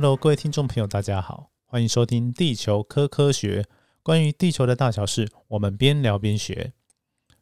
[0.00, 3.62] Hello，各位听众朋友，大家好，欢迎收听《地球科科学》，
[4.02, 6.72] 关于地球的大小事，我们边聊边学。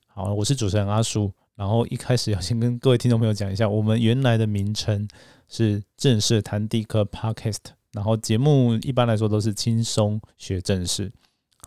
[0.09, 1.32] 好，我是主持人阿叔。
[1.55, 5.06] 然后一开始要先跟各位听众朋友讲一下，我们原来的名称
[5.48, 7.59] 是正式谈地科 Podcast，
[7.92, 11.12] 然后节目一般来说都是轻松学正式。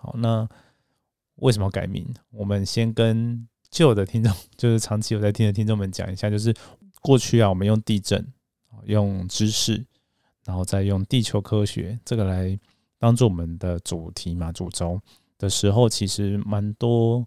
[0.02, 0.46] 好，那
[1.36, 2.06] 为什么改名？
[2.32, 6.54] 我们先跟旧的听众， 就是长期有在听的听众们讲一下，就是
[7.00, 8.28] 过去啊，我们用地震，
[8.84, 9.86] 用知识。
[10.46, 12.60] 然后再用地球科学这个来
[12.98, 15.00] 当做我们的主题嘛，主轴
[15.38, 17.26] 的时候，其实蛮多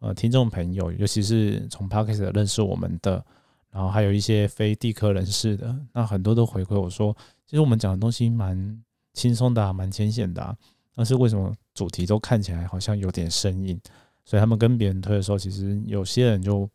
[0.00, 3.24] 呃听众朋友，尤其是从 Podcast 认识我们的，
[3.70, 8.82] 然后还有一些非地科人士的，那很多都回馈我说，其实我们讲的东西蛮
[9.14, 10.56] 轻松的，蛮浅显的，
[10.94, 13.80] 但是为什么主题都看起来好像有点生硬？
[14.24, 16.68] 所以他们跟别人推的时候，其实有些人就。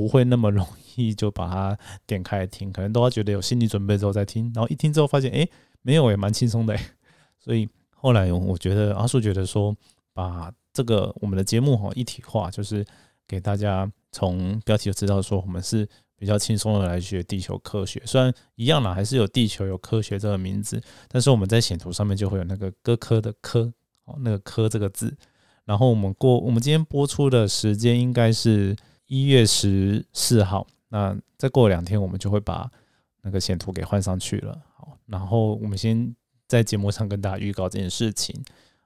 [0.00, 5.46] 不会那么容易就把它点开听，可能都要觉得有心理准备之后再听，然后一听之后发现，哎，
[5.82, 6.74] 没有，也蛮轻松的。
[7.38, 9.76] 所以后来我觉得阿树觉得说，
[10.14, 12.82] 把这个我们的节目哈一体化，就是
[13.28, 18.00] 给大家从标题就知道说，我们是比较轻松的来学地球科学。
[18.06, 23.70] 虽然一样啦，还是有地球有科学这个名字，但是我们在显图上面就会有那个歌科的科
[24.06, 25.14] 哦，那个科这个字。
[25.66, 28.74] 然后我们过我们今天播出的时间应该是。
[29.10, 32.70] 一月十四号，那再过两天，我们就会把
[33.22, 34.56] 那个显图给换上去了。
[34.76, 36.14] 好，然后我们先
[36.46, 38.40] 在节目上跟大家预告这件事情。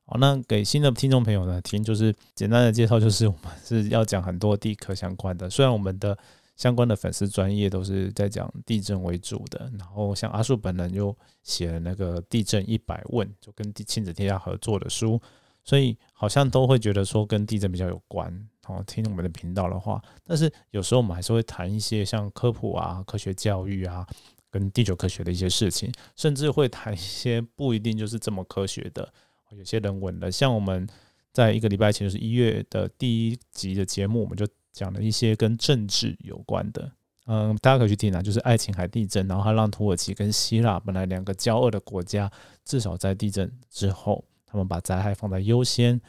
[0.06, 5.50] 好，那给新的听众朋友呢听，就是简单的介绍，就是我们是要讲很多地壳相关的。
[5.50, 6.16] 虽然我们的
[6.56, 15.20] 相关的粉丝专业都是在讲地震为主的，然后像阿树本人又写了那个地震一百问，就跟亲子天下合作的书，
[15.64, 18.48] 所以好像都会觉得说跟地震比较有关。
[18.66, 24.06] 哦，听我们的频道的话，但是有时候我们还是会谈一些像科普啊、科学教育啊，
[24.50, 29.12] 跟地球科学的一些事情，甚至会谈一些不一定就是这么科学的，
[29.50, 30.32] 有些人文的。
[30.32, 30.88] 像我们
[31.30, 36.90] 在一个礼拜前，就是一月的第一集的节目，我们就讲了一些跟政治有关的。
[37.26, 42.32] 嗯，大家可以去听啊，就是爱琴海地震，然后它让土耳其跟希腊本来两个交恶的国家，
[42.64, 46.00] 至少在地震之后，他们把灾害放在优先。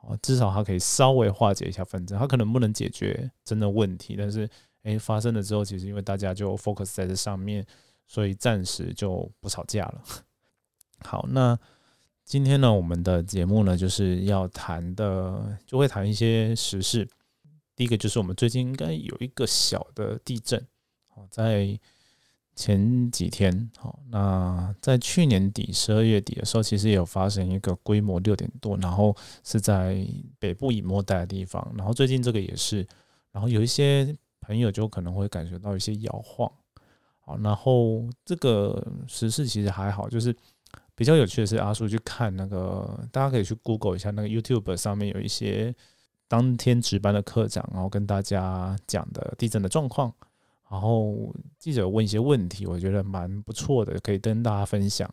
[0.00, 4.48] 哦，至少它可以稍微化解一下纷争，它可能不能解决真的问题，但是
[4.82, 7.64] 诶，发生了之后，其实因为大家就 focus 在这上面，
[8.06, 10.02] 所以暂时就不吵架了。
[11.06, 11.56] 好，那
[12.24, 17.08] 今天呢，我们的节目呢就是要谈的，就会谈一些时事。
[17.76, 20.66] 第一个就是我们最近应该有一个小的地震，
[21.06, 21.78] 好在。
[22.56, 30.06] 前几天，好，那在去年底十二月底的时候，其实也有发生一个规模六点多，然后是在
[30.38, 32.86] 北部以莫带的地方，然后最近这个也是，
[33.32, 36.50] 然后有一些朋友就可能会感觉到一些摇晃，
[37.20, 40.34] 好，然后这个时事其实还好，就是
[40.94, 45.74] 比较有趣的是阿叔去看那个，大家可以去 Google 一下那个 YouTube 上面有一些
[46.28, 50.14] 当天值班的科长，然后跟大家讲的地震的状况。
[50.74, 55.08] 然后记者问一些问题，我觉得蛮不错的，可以跟大家分享。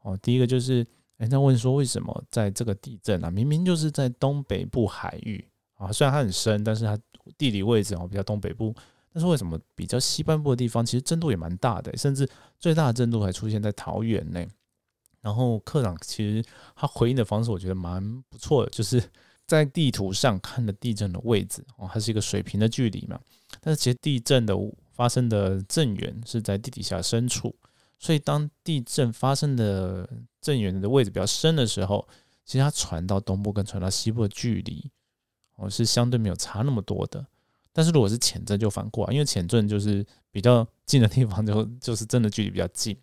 [0.00, 0.84] 哦，第一个就是，
[1.18, 6.98] 哎，他问说为什么在这个地震啊，明明就是在东北部海域啊，虽然它很深，但是它
[7.38, 8.74] 地理位置哦比较东北部，
[9.12, 12.28] 但是为什么比较西半部的地方，其实震度也蛮大的，甚至
[12.58, 14.44] 最大的震度还出现在桃园呢？
[15.20, 16.44] 然后科长其实
[16.74, 19.00] 他回应的方式，我觉得蛮不错的，就是
[19.46, 23.20] 在地图上看的地震的位置哦，它是一个水平的距离嘛，
[23.60, 24.52] 但是其实地震的。
[24.96, 27.54] 发生的震源是在地底下深处，
[27.98, 30.08] 所以当地震发生的
[30.40, 32.08] 震源的位置比较深的时候，
[32.46, 34.90] 其实它传到东部跟传到西部的距离
[35.56, 37.26] 哦是相对没有差那么多的。
[37.74, 42.96] 但是如果是浅震就反过来，因为浅震就是比较近的地方就 就是真的距离比较近。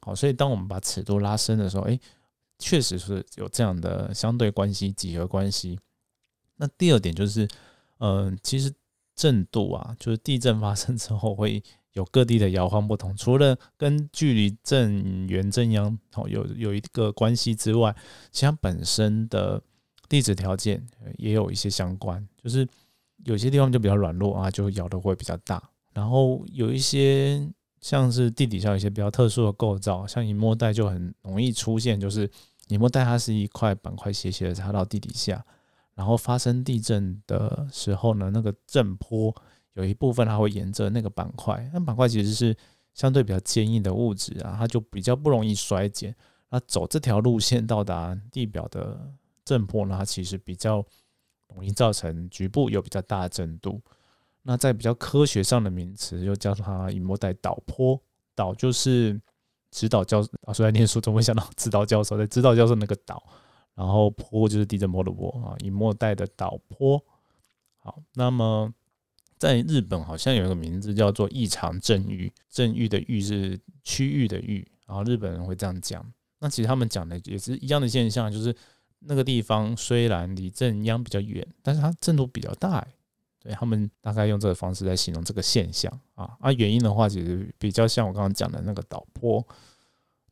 [0.00, 2.00] 好，所以当我们把尺度拉伸的时候，诶，
[2.60, 5.76] 确实是有这样的相对关系、几何关系。
[6.58, 7.48] 那第二点就是，
[7.98, 8.72] 嗯，其实。
[9.14, 11.62] 震度啊，就是地震发生之后会
[11.92, 17.94] 有各地的摇晃不同，除了跟距离震源震央哦有有一个关系之外，
[18.30, 19.60] 其他本身的
[20.08, 20.84] 地质条件
[21.18, 22.66] 也有一些相关，就是
[23.24, 25.62] 有些地方就比较软弱啊，就摇的会比较大。
[25.92, 27.46] 然后有一些
[27.82, 32.28] 像是地底下有一些比较特殊的构造，像隐没带就很容易出现，就是
[32.68, 35.44] 隐没带它是一块板块斜斜的插到地底下。
[35.94, 39.34] 然后发生地震的时候呢，那个震波
[39.74, 42.56] 有一部分它会沿着那个板块，那板块其实是
[42.94, 46.14] 相对比较坚硬的物质啊，它就比较不容易衰减。
[46.50, 49.12] 那走这条路线到达地表的
[49.44, 50.84] 震波呢，它其实比较
[51.48, 53.80] 容易造成局部有比较大的震度。
[54.42, 57.98] 那在比较科学上的名词，又叫它隐没带导坡，
[58.34, 59.18] 导就是
[59.70, 63.22] 指导教啊，虽然念书总会想到指导教授，在指导教授那个岛，
[63.74, 67.02] 然后坡就是地震波的波啊，以末代的岛坡。
[67.78, 68.72] 好，那么
[69.38, 76.04] 在日本好像有一个名字叫做异常震域，震域的域是区域的域，然后日本人会这样讲。
[76.38, 78.54] 那其实他们讲的也是一样的现象，就是
[79.00, 82.86] 那个地方虽然离震央比较远，但是它震度比较大。
[83.40, 89.44] 对他们大概用这个方式来形容这个现象啊，啊原因的话，其实比较像我刚刚讲的那个导坡。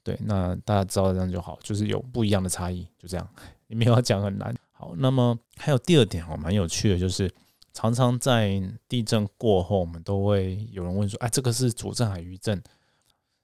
[0.02, 3.28] 对，那大家知道这样就好，就是有不一样的差异，就这样，
[3.68, 4.54] 你没有讲很难。
[4.72, 7.32] 好，那么还有第二点哦，蛮有趣的，就是
[7.72, 12.62] 常常在地震过后，我们都会有人问说，哎，这个是主震还是余震？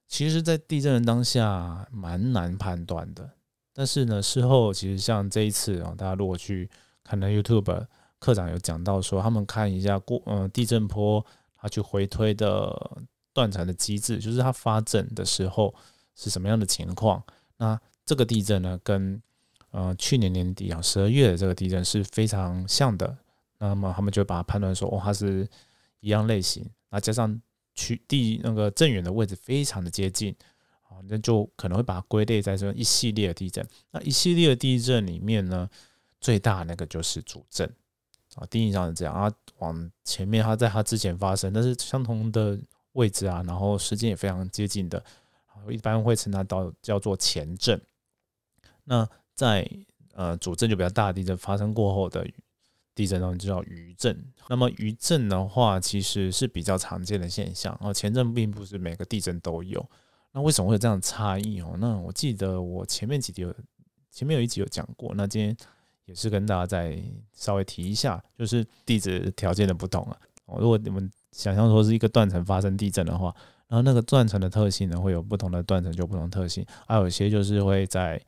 [0.08, 3.30] 其实，在地震的当下，蛮难判断的。
[3.72, 6.70] 但是呢，事后其实像这一次啊，大家如果去
[7.02, 7.86] 看到 YouTube。
[8.18, 11.24] 课长有讲到说，他们看一下过呃地震波，
[11.54, 12.74] 他去回推的
[13.34, 15.72] 断层的机制，就是它发震的时候
[16.16, 17.22] 是什么样的情况。
[17.58, 19.22] 那这个地震呢，跟
[19.70, 23.16] 呃去年年底啊十二月的这个地震是非常像的。
[23.58, 25.48] 那么他们就把它判断说，哦，它是
[26.00, 26.68] 一样类型。
[26.90, 27.40] 那加上
[27.74, 30.34] 区地那个震源的位置非常的接近，
[30.82, 33.66] 啊，那就可能会把它归类在这一系列的地震。
[33.92, 35.68] 那一系列的地震里面呢，
[36.20, 37.70] 最大那个就是主震。
[38.34, 42.60] 啊，定义上是这样啊，往前面它在它之前发生，但是相同的
[42.92, 45.02] 位置啊，然后时间也非常接近的，
[45.64, 47.80] 我一般会称它到叫做前震。
[48.84, 49.68] 那在
[50.14, 52.26] 呃主震就比较大的地震发生过后的
[52.94, 54.32] 地震中就叫余震。
[54.48, 57.94] 那么余震的话，其实是比较常见的现象哦。
[57.94, 59.84] 前震并不是每个地震都有。
[60.32, 61.76] 那为什么会有这样差异哦？
[61.78, 63.54] 那我记得我前面几集有
[64.10, 65.56] 前面有一集有讲过，那今天。
[66.06, 66.96] 也是跟大家再
[67.32, 70.16] 稍微提一下，就是地质条件的不同啊。
[70.56, 73.34] 如果你们想象说是一个断层发生地震的话，
[73.68, 78.20] 然后那个断层的特性呢，会有不同的断层就不同特性，还有一些就是会在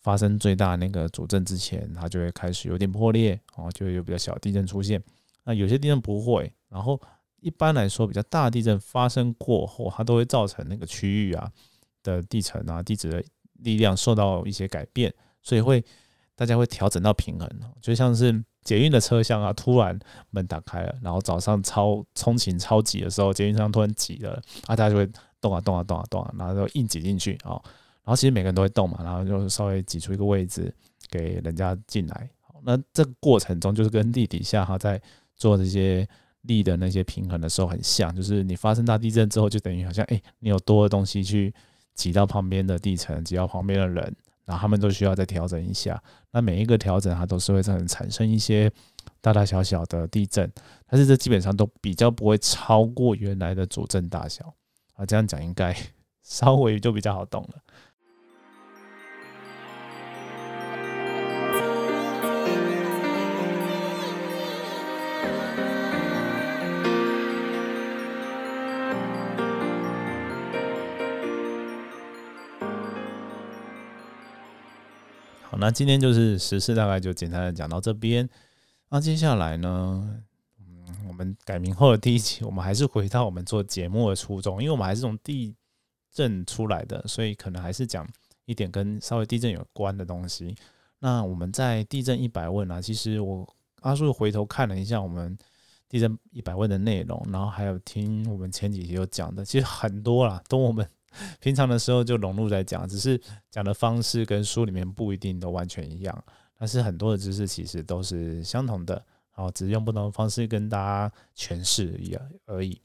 [0.00, 5.02] 发生最大那个主震之前，它就会开始有点破裂，哦，就会有比较小地震出现。
[5.44, 7.00] 那有些地震不会，然后
[7.40, 11.50] 一般来说比较大地震发生过后，它都会造成那个区域啊
[12.02, 13.24] 的地层啊地质的
[13.60, 15.12] 力量受到一些改变，
[15.42, 15.82] 所以会。
[16.34, 17.48] 大家会调整到平衡，
[17.80, 19.98] 就像是捷运的车厢啊，突然
[20.30, 25.08] 门打开了，然后早上超通勤超挤的时候，捷运上突然挤了，啊，大家就会
[25.40, 27.58] 动啊动啊动啊动啊，然后就硬挤进去啊，
[28.04, 30.72] 然后其实每个人都会动嘛，然后就稍微挤出一个位置
[31.10, 32.30] 给人家进来。
[32.64, 35.00] 那这个过程中就是跟地底下哈在
[35.36, 36.06] 做这些
[36.42, 41.52] 力的那些平衡的时候很像，就是你发生大地震之后，就等于好像哎，你有多的东西去
[41.94, 44.14] 挤到旁边的地层，挤到旁边的人。
[44.44, 48.70] 然后他们都需要再调整一下，那每一个调整它都是会产产生一些
[49.20, 50.50] 大大小小的地震，
[50.86, 54.52] 但是这基本上都比较不会超过原来的主震大小
[54.94, 55.76] 啊，这样讲应该
[56.22, 57.62] 稍微就比较好懂了。
[75.62, 78.28] 那今天就是时事，大概就简单的讲到这边。
[78.88, 80.20] 那接下来呢，
[80.58, 85.54] 嗯，我们改名后的第一期，我们还是回到我们做节目的初衷，因为我们还是从地
[86.10, 88.04] 震出来的，所以可能还是讲
[88.44, 90.52] 一点跟稍微地震有关的东西。
[90.98, 93.48] 那我们在地震一百问啊，其实我
[93.82, 95.38] 阿叔回头看了一下我们
[95.88, 100.84] 地震一百问的内容，然后还有听我们前几集有讲的，其实很多啦，都我们。
[101.40, 106.24] 平常的时候就融入在讲，只是讲的方式跟书里面不一定都完全一样，
[106.58, 108.94] 但是很多的知识其实都是相同的，
[109.36, 112.16] 然后只是用不同的方式跟大家诠释一
[112.46, 112.80] 而已。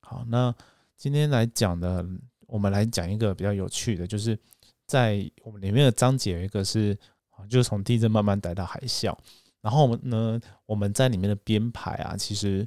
[0.00, 0.54] 好，那
[0.96, 2.06] 今天来讲的，
[2.46, 4.38] 我们来讲一个比较有趣的，就是
[4.86, 6.96] 在我们里面的章节有一个是
[7.30, 9.16] 啊，就是从地震慢慢带到海啸，
[9.60, 12.66] 然后我们呢，我们在里面的编排啊，其实。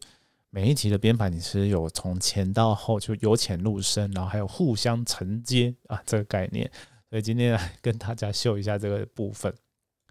[0.56, 6.72] 每一集的编排，你是有从前到后，就由浅入深，然后还有互相承接啊这个概念。
[7.10, 9.54] 所以今天来跟大家秀一下这个部分。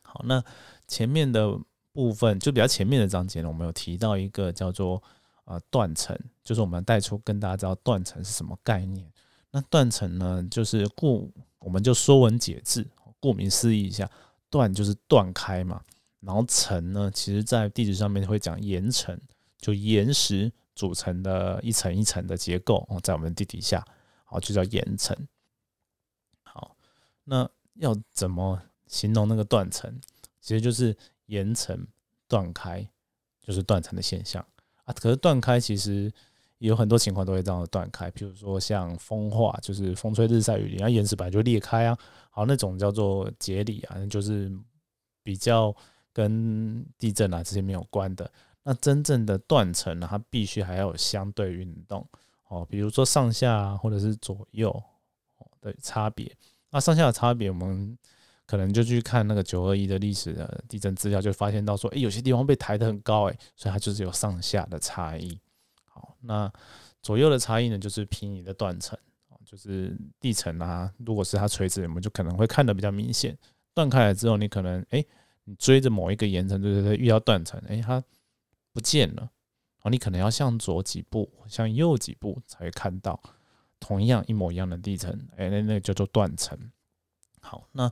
[0.03, 0.45] 好，那
[0.87, 1.59] 前面的
[1.95, 5.03] 部分就比较前面的章节呢，我们有提到一个叫做
[5.47, 9.11] 啊断层，就是我们带出跟大家知道断层是什么概念。
[9.51, 12.87] 那断层呢，就是顾我们就说文解字，
[13.19, 14.07] 顾名思义一下，
[14.51, 15.81] 断就是断开嘛，
[16.21, 19.19] 然后层呢，其实在地址上面会讲岩层。
[19.65, 23.83] 就岩石组成的一层一层的结构哦，在我们地底下，
[24.23, 25.17] 好就叫岩层。
[26.43, 26.77] 好，
[27.25, 29.99] 那要怎么形容那个断层？
[30.39, 30.95] 其实就是
[31.27, 31.87] 岩层
[32.29, 32.87] 断开，
[33.41, 34.47] 就是断层的现象
[34.85, 34.93] 啊。
[34.93, 36.13] 可是断开其实
[36.59, 41.99] 有很多情况都会这样断开，比如说像风化，就是风吹日晒雨淋，那岩石本来就裂开啊。
[42.29, 44.53] 好，那种叫做节理啊，就是
[45.23, 45.75] 比较
[46.13, 48.31] 跟地震啊这些没有关的。
[48.65, 52.07] 那真正的断层呢，它必须还要有相对运动
[52.49, 54.83] 哦，比如说上下或者是左右
[55.61, 56.35] 的差别。
[56.71, 57.97] 那上下的差别，我们
[58.47, 65.39] 可能就去看那个九二一的历史的地震资料，就发现到说，诶，有些地方被抬得很高，诶，所以它就是有上下的差异。
[65.85, 66.53] 好，那
[67.01, 68.99] 左右的差异呢，就是平移的断层，
[69.45, 73.37] 就是地层啊，如果是它垂直，我们就可能会看得比较明显。
[73.73, 75.07] 断开来之后，你可能诶，
[75.45, 78.03] 你追着某一个岩层，对对对，遇到断层，诶，它
[78.75, 79.31] 不见了，
[79.83, 83.19] 哦，你可能要向左几步，向右几步才会看到
[83.79, 86.59] 同样一模一样的地层，哎，那那叫做断层。
[87.41, 87.91] 好，那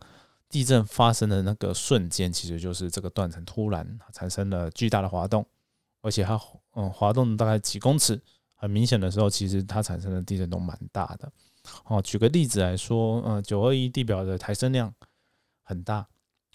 [0.49, 5.47] 地震发生的那个瞬间，其实就是这个断层突然产生了巨大的滑动，
[6.01, 6.39] 而且它
[6.75, 8.21] 嗯滑动大概几公尺，
[8.55, 11.31] 很明显的时候，其实它产生的地震都蛮大的。
[11.85, 14.93] 哦，举个例子来说，嗯，九二一地表的抬升量
[15.62, 16.09] 很大。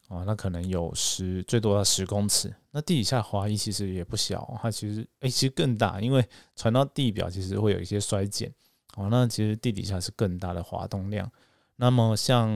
[0.08, 2.54] 哦，那可能有十，最多要十公尺。
[2.72, 8.50] 那地底下滑移其实也不小，它其实诶，其实更大，因为传到地表其实会有一些衰减。
[8.96, 11.30] 哦，那其实地底下是更大的滑动量。
[11.76, 12.50] 那么像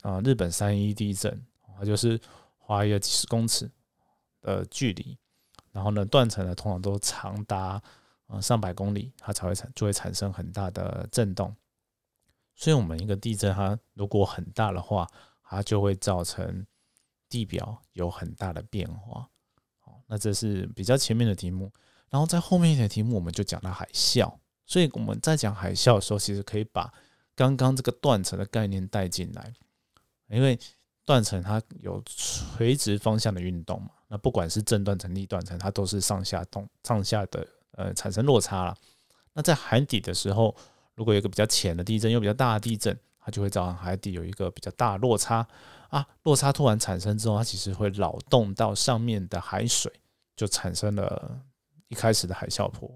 [0.00, 1.40] 啊日本三一地震，
[1.78, 2.20] 它就是
[2.58, 3.70] 滑移了几十公尺
[4.42, 5.16] 的距离，
[5.70, 7.80] 然后呢断层呢通常都长达
[8.26, 11.54] 啊上百公里，它才会产就会产生很大的震动。
[12.56, 15.08] 所以，我们一个地震它如果很大的话，
[15.44, 16.66] 它就会造成。
[17.28, 19.28] 地表有很大的变化，
[19.80, 21.72] 好，那这是比较前面的题目，
[22.08, 24.32] 然后在后面一点题目我们就讲到海啸，
[24.64, 26.92] 所以我们在讲海啸的时候，其实可以把
[27.34, 29.52] 刚刚这个断层的概念带进来，
[30.28, 30.58] 因为
[31.04, 38.76] 断层它有垂直方向的运动嘛，那不管是正断层、逆断层，它都是上下动、上下的呃产生落差了。
[39.32, 40.56] 那在海底的时候，
[40.94, 45.46] 如果有一个比较浅的地震，又比较大的地震，它就会造成海底有一个比较大的落差。
[45.88, 49.92] 啊，落差突然产生之后，它其实会扰动到上面的海水，
[50.34, 51.40] 就产生了
[51.88, 52.90] 一开始的海啸波。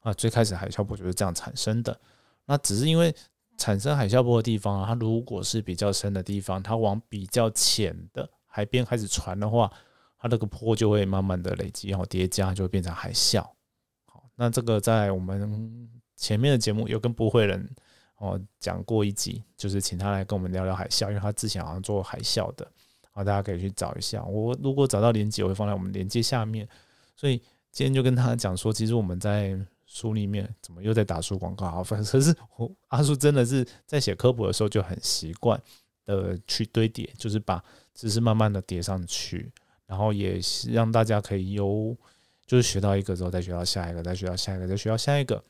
[0.00, 1.98] 啊，最开始海啸波就是这样产生的。
[2.44, 3.14] 那只是因为
[3.56, 9.70] 产生海啸波的地方啊，它如果是比较深的地方，它往比较浅的海边开始传的话，
[10.18, 13.40] 它那个波就会慢慢的累积，然后叠加，就会变成海啸。
[14.04, 17.68] 好，那这个在我们前面的节目有跟不会人。
[18.22, 22.64] 哦，讲过一集，就是请他来跟我们聊聊海啸，因为他之前好像做海啸的，
[23.10, 24.22] 啊，大家可以去找一下。
[24.22, 26.68] 我如果找到连接，我会放在我们连接下面。
[27.16, 27.38] 所以
[27.72, 31.82] 今天就跟他讲说，其实我们在书里面怎么又在打书广告啊？
[31.84, 35.60] 反正是我阿叔真的是在写科普的时候就很习惯
[36.04, 37.60] 的去堆叠，就是把
[37.92, 39.50] 知识慢慢的叠上去，
[39.84, 40.38] 然后也
[40.70, 41.96] 让大家可以由
[42.46, 45.42] 就是学到一个之后再学到下一个，再学到下一个，再学到下一个。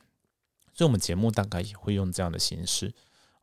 [0.72, 2.92] 所以，我们节目大概也会用这样的形式。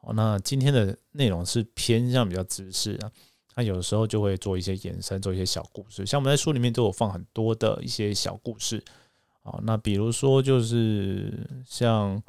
[0.01, 3.11] 哦，那今天的内容是偏向比较知识啊，
[3.55, 6.05] 那有时候就会做一些延伸，做一些小故事。
[6.05, 8.83] 像我们在书里面都有放很多的一些小故事。
[9.43, 12.21] 哦，那比如说就是像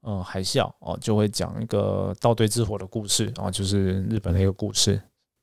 [0.00, 5.00] 嗯海啸哦，就会讲一个倒堆之火的故事啊，就是日本的一个故事。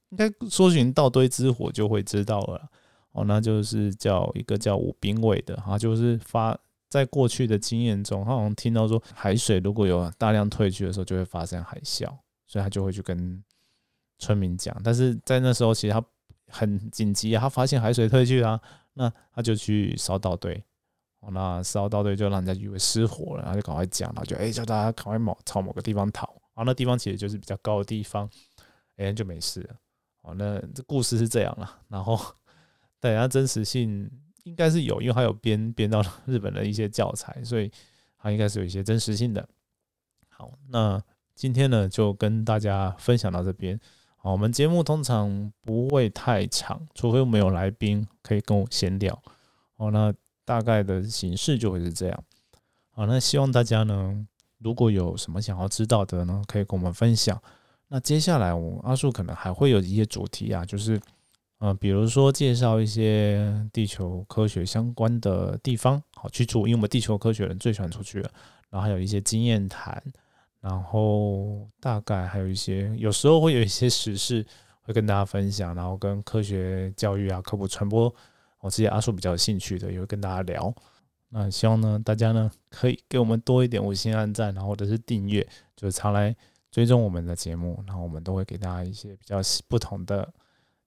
[0.10, 2.68] 应该说寻倒堆之火就会知道了。
[3.12, 6.60] 哦，那就是叫一个叫武兵卫的啊，就是发。
[6.89, 12.05] 在过去的经验中，他好像听到说海水如果有大量退去的时候，就会发生海啸，
[12.48, 13.43] 所以他就会去跟
[14.17, 14.75] 村民讲。
[14.84, 16.03] 但是在那时候，其实他
[16.48, 18.60] 很紧急啊，他发现海水退去了，
[18.93, 20.62] 那他就去烧稻堆。
[21.31, 26.25] 那烧稻堆就让人家以为失火了，然后就赶快讲，然后就哎叫大家赶快某朝某个地方逃。
[26.55, 28.27] 然后那地方其实就是比较高的地方，
[28.98, 29.75] 哎就没事了。
[30.24, 31.81] 哦，那这故事是这样了。
[31.88, 32.19] 然后
[33.00, 34.10] 等下真实性。
[34.43, 37.72] 应该是有，因为他有编编到日本的一些教材，所以
[38.17, 39.48] 它应该是有一些真实性的。
[40.29, 41.01] 好，那
[41.36, 43.79] 今天呢就跟大家分享到这边。
[44.15, 49.22] 好，我们节目通常不会太长，除非我们有来宾可以跟我闲聊。
[49.77, 52.24] 哦，那大概的形式就会是这样。
[52.91, 54.25] 好，那希望大家呢，
[54.58, 57.41] 如果有什么想要知道的呢，可以跟我们分享。
[57.88, 61.00] 那接下来我阿树可能还会有一些主题啊，就是。
[61.59, 68.31] 呃，比如说介绍一些地球科学相关的地方，好去住，因为我们地球科学人最喜欢出去了。
[68.69, 70.01] 然后还有一些经验谈，
[70.61, 74.45] 然后大概还有一些，有时候会有一些时事
[74.83, 78.13] 会跟大家分享，然后跟科学教育啊、科普传播，
[78.61, 80.73] 我自己阿叔比较有兴趣的，也会跟大家聊。
[81.29, 86.33] 那希望呢，大家呢可以给我们多一点五星按赞，然后或者是订阅，就是常来
[86.71, 90.31] 追踪我们的节目，然后我们都会给大家一些比较不同的。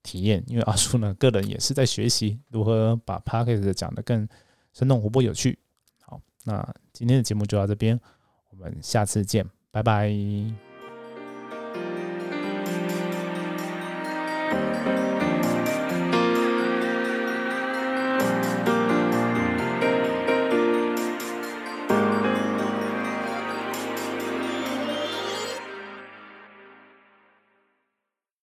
[0.02, 4.28] 体验，因为阿叔呢，个人也是在学习如何把 p a c k a g e 讲得更
[4.72, 5.58] 生动、活泼、有趣。
[6.04, 7.98] 好，那今天的节目就到这边，
[8.50, 10.71] 我们下次见，拜拜。